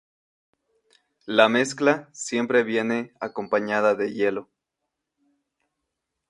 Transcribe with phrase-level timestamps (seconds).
[1.27, 4.49] La mezcla siempre viene acompañada de hielo.